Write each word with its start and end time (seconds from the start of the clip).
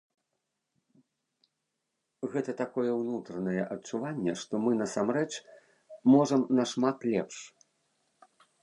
Гэта 2.33 2.51
такое 2.63 2.91
ўнутранае 3.01 3.63
адчуванне, 3.77 4.33
што 4.45 4.53
мы 4.65 4.71
насамрэч 4.81 5.31
можам 6.17 6.41
нашмат 6.63 6.97
лепш. 7.15 7.37